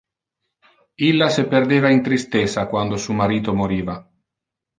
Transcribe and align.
Illa 1.09 1.27
se 1.35 1.43
perdeva 1.51 1.91
in 1.97 2.01
tristessa 2.07 2.65
quando 2.73 2.97
su 2.97 3.13
marito 3.21 3.53
moriva. 3.61 3.95